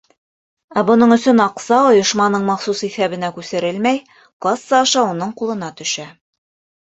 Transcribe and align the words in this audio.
Ә 0.81 0.83
бының 0.85 1.11
өсөн 1.15 1.41
аҡса 1.43 1.77
ойшманың 1.89 2.47
махсус 2.47 2.81
иҫәбенә 2.87 3.29
күсерелмәй, 3.37 4.01
касса 4.47 4.79
аша 4.87 5.03
уның 5.11 5.35
ҡулына 5.43 5.69
төшә. 5.83 6.07